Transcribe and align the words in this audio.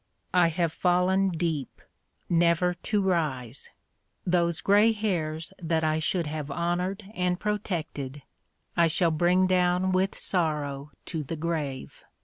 I 0.33 0.47
have 0.47 0.73
fallen 0.73 1.29
deep 1.29 1.79
never 2.27 2.73
to 2.73 3.01
rise. 3.03 3.69
Those 4.25 4.59
gray 4.59 4.93
hairs 4.93 5.53
that 5.61 5.83
I 5.83 5.99
should 5.99 6.25
have 6.25 6.49
honored 6.49 7.05
and 7.13 7.39
protected 7.39 8.23
I 8.75 8.87
shall 8.87 9.11
bring 9.11 9.45
down 9.45 9.91
with 9.91 10.17
sorrow 10.17 10.89
to 11.05 11.21
the 11.21 11.35
grave. 11.35 12.03